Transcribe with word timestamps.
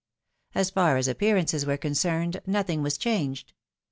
As 0.55 0.71
far 0.71 0.97
as 0.97 1.07
appearances 1.07 1.63
were 1.63 1.77
concerned, 1.77 2.41
nothing 2.47 2.81
was 2.81 2.97
changed. 2.97 3.53